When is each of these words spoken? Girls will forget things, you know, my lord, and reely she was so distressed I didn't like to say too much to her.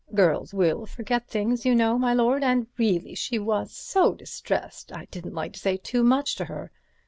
Girls 0.15 0.51
will 0.51 0.87
forget 0.87 1.27
things, 1.27 1.63
you 1.63 1.75
know, 1.75 1.95
my 1.95 2.11
lord, 2.11 2.43
and 2.43 2.65
reely 2.75 3.13
she 3.13 3.37
was 3.37 3.71
so 3.71 4.15
distressed 4.15 4.91
I 4.91 5.05
didn't 5.11 5.35
like 5.35 5.53
to 5.53 5.59
say 5.59 5.77
too 5.77 6.01
much 6.01 6.35
to 6.37 6.45
her. 6.45 6.71